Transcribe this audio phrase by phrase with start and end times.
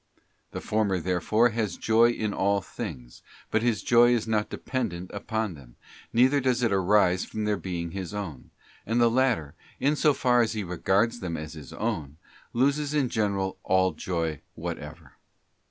[0.49, 5.53] The former, therefore, has joy in all things, but his joy is————— not dependent upon
[5.53, 5.75] them,
[6.11, 8.49] neither does it arise from their being his own:
[8.83, 12.17] and the latter, in so far as he regards them as his own,
[12.51, 15.17] loses in general all joy whatever.